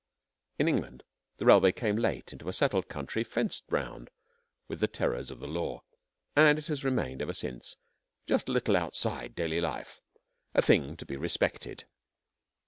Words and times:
In 0.57 0.67
England 0.67 1.03
the 1.37 1.45
railway 1.45 1.71
came 1.71 1.95
late 1.95 2.33
into 2.33 2.49
a 2.49 2.53
settled 2.53 2.89
country 2.89 3.23
fenced 3.23 3.65
round 3.69 4.09
with 4.67 4.79
the 4.79 4.87
terrors 4.87 5.29
of 5.29 5.39
the 5.39 5.47
law, 5.47 5.83
and 6.35 6.57
it 6.57 6.65
has 6.69 6.83
remained 6.83 7.21
ever 7.21 7.35
since 7.35 7.77
just 8.25 8.49
a 8.49 8.51
little 8.51 8.75
outside 8.75 9.35
daily 9.35 9.61
life 9.61 10.01
a 10.55 10.61
thing 10.63 10.97
to 10.97 11.05
be 11.05 11.17
respected. 11.17 11.83